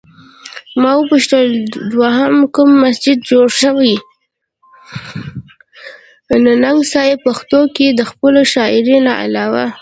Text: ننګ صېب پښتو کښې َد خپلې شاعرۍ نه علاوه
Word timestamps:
ننګ 0.81 1.03
صېب 6.91 7.19
پښتو 7.25 7.59
کښې 7.75 7.87
َد 7.97 7.99
خپلې 8.09 8.41
شاعرۍ 8.53 8.97
نه 9.05 9.13
علاوه 9.23 9.65